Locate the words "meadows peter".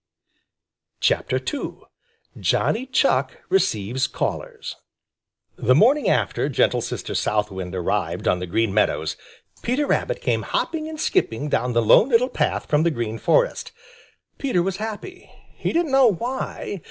8.73-9.85